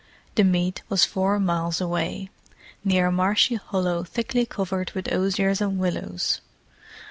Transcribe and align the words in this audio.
The 0.33 0.43
meet 0.43 0.81
was 0.89 1.05
four 1.05 1.39
miles 1.39 1.79
away, 1.79 2.31
near 2.83 3.05
a 3.05 3.11
marshy 3.11 3.53
hollow 3.53 4.03
thickly 4.03 4.47
covered 4.47 4.91
with 4.93 5.07
osiers 5.13 5.61
and 5.61 5.77
willows. 5.77 6.41